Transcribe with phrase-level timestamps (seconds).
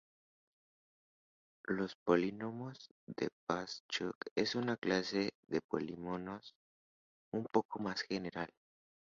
[1.67, 6.55] Los polinomios de Boas-Buck es una clase de polinomios
[7.31, 8.51] un poco más general.